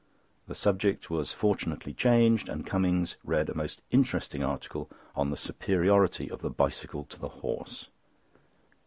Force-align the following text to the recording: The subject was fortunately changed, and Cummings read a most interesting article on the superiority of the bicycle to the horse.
The 0.47 0.55
subject 0.55 1.11
was 1.11 1.31
fortunately 1.31 1.93
changed, 1.93 2.49
and 2.49 2.65
Cummings 2.65 3.17
read 3.23 3.49
a 3.49 3.53
most 3.55 3.83
interesting 3.91 4.43
article 4.43 4.89
on 5.15 5.29
the 5.29 5.37
superiority 5.37 6.27
of 6.27 6.41
the 6.41 6.49
bicycle 6.49 7.03
to 7.03 7.19
the 7.19 7.29
horse. 7.45 7.87